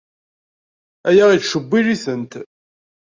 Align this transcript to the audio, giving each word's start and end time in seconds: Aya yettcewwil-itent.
Aya 1.07 1.25
yettcewwil-itent. 1.33 2.33